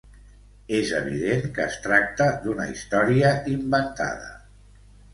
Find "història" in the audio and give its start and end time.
2.73-3.33